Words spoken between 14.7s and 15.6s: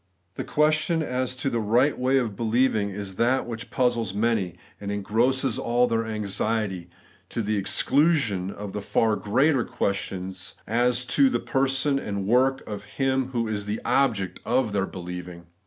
their beUeving.